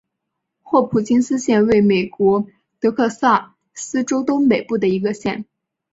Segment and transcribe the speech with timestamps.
[0.63, 2.47] 霍普金斯县位美国
[2.79, 5.45] 德克萨斯州东北部的一个县。